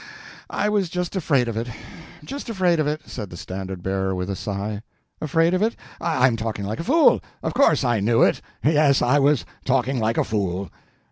"I 0.49 0.67
was 0.67 0.89
just 0.89 1.15
afraid 1.15 1.47
of 1.47 1.55
it—just 1.55 2.49
afraid 2.49 2.79
of 2.79 2.87
it," 2.87 3.03
said 3.07 3.29
the 3.29 3.37
Standard 3.37 3.83
Bearer, 3.83 4.15
with 4.15 4.31
a 4.31 4.35
sigh. 4.35 4.81
"Afraid 5.21 5.53
of 5.53 5.61
it? 5.61 5.75
I'm 6.01 6.35
talking 6.35 6.65
like 6.65 6.79
a 6.79 6.83
fool; 6.83 7.21
of 7.43 7.53
course 7.53 7.83
I 7.83 7.99
knew 7.99 8.23
it. 8.23 8.41
Yes, 8.63 9.03
I 9.03 9.19
was 9.19 9.45
talking 9.63 9.99
like 9.99 10.17
a 10.17 10.23
fool." 10.23 10.71